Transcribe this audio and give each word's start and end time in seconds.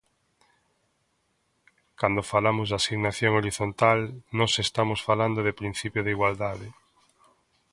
Cando 1.99 2.29
falamos 2.33 2.67
de 2.69 2.75
asignación 2.79 3.31
horizontal, 3.39 3.99
nós 4.37 4.53
estamos 4.65 4.99
falando 5.07 5.39
do 5.43 5.57
principio 5.61 6.01
de 6.03 6.13
igualdade. 6.15 6.67